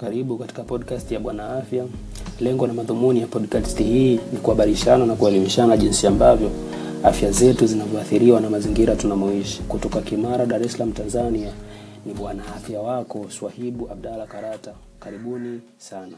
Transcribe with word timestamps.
Karibu 0.00 0.38
katika 0.38 0.62
podcast 0.62 1.12
ya 1.12 1.20
Bwana 1.20 1.50
Afya. 1.56 1.84
Lengo 2.40 2.66
na 2.66 2.72
madhumuni 2.72 3.20
ya 3.20 3.26
podcast 3.26 3.78
hii 3.78 4.12
ni 4.32 4.38
kuhabarishana 4.42 5.06
na 5.06 5.14
kuelimishana 5.14 5.76
jinsi 5.76 6.06
ambavyo 6.06 6.50
afya 7.04 7.30
zetu 7.30 7.66
zinavyoathiriwa 7.66 8.40
na 8.40 8.50
mazingira 8.50 8.96
tunamoishi. 8.96 9.62
Kutoka 9.62 10.00
Kimara, 10.00 10.46
Dar 10.46 10.62
es 10.62 10.72
Salaam, 10.72 10.92
Tanzania, 10.92 11.52
ni 12.06 12.14
Bwana 12.14 12.42
Afya 12.56 12.80
wako 12.80 13.26
Swahibu 13.30 13.90
Abdalla 13.92 14.26
Karata. 14.26 14.72
Karibuni 15.00 15.60
sana. 15.78 16.16